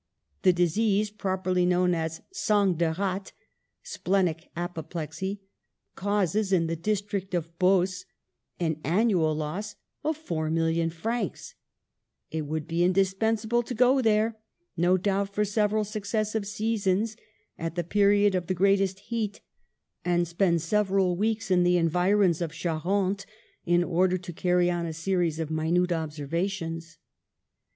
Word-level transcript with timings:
The 0.41 0.51
disease 0.51 1.11
popularly 1.11 1.63
known 1.67 1.93
as 1.93 2.23
sang 2.33 2.73
de 2.73 2.91
rate 2.91 3.33
(splenic 3.83 4.49
apo 4.57 4.81
plexy) 4.81 5.41
causes 5.93 6.51
in 6.51 6.65
the 6.65 6.75
district 6.75 7.35
of 7.35 7.55
Beauce 7.59 8.05
an 8.59 8.81
an 8.83 9.09
nual 9.09 9.35
loss 9.35 9.75
of 10.03 10.17
four 10.17 10.49
million 10.49 10.89
francs; 10.89 11.53
it 12.31 12.47
would 12.47 12.67
be 12.67 12.83
indispensable 12.83 13.61
to 13.61 13.75
go 13.75 14.01
there, 14.01 14.39
no 14.75 14.97
doubt 14.97 15.35
for 15.35 15.45
several 15.45 15.83
successive 15.83 16.47
seasons, 16.47 17.15
at 17.59 17.75
the 17.75 17.83
period 17.83 18.33
of 18.33 18.47
the 18.47 18.55
great 18.55 18.81
est 18.81 19.01
heat, 19.05 19.39
and 20.03 20.27
spend 20.27 20.63
several 20.63 21.15
weeks 21.15 21.51
in 21.51 21.61
the 21.61 21.77
en 21.77 21.91
virons 21.91 22.41
of 22.41 22.51
Charente, 22.51 23.27
in 23.65 23.83
order 23.83 24.17
to 24.17 24.33
carry 24.33 24.71
on 24.71 24.87
a 24.87 24.93
series 24.93 25.39
of 25.39 25.51
minute 25.51 25.91
observations. 25.91 26.97